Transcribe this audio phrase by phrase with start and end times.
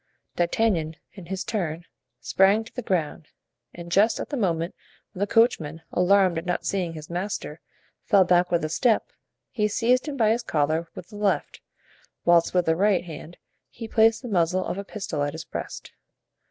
[0.35, 1.83] D'Artagnan, in his turn,
[2.19, 3.27] sprang to the ground,
[3.71, 4.73] and just at the moment
[5.13, 7.61] when the coachman, alarmed at not seeing his master,
[8.05, 9.11] fell back a step,
[9.51, 11.61] he seized him by his collar with the left,
[12.25, 13.37] whilst with the right hand
[13.69, 15.91] he placed the muzzle of a pistol at his breast.